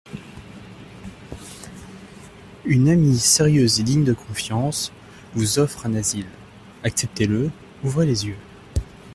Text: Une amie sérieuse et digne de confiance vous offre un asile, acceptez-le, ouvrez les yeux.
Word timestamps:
Une 2.65 2.89
amie 2.89 3.19
sérieuse 3.19 3.79
et 3.79 3.83
digne 3.83 4.03
de 4.03 4.13
confiance 4.15 4.91
vous 5.35 5.59
offre 5.59 5.85
un 5.85 5.93
asile, 5.93 6.25
acceptez-le, 6.83 7.51
ouvrez 7.83 8.07
les 8.07 8.25
yeux. 8.25 8.37